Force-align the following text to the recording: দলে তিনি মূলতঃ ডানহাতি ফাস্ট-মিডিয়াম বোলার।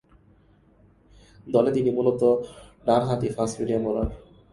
দলে 1.47 1.71
তিনি 1.75 1.89
মূলতঃ 1.97 2.31
ডানহাতি 2.85 3.27
ফাস্ট-মিডিয়াম 3.35 3.81
বোলার। 3.85 4.07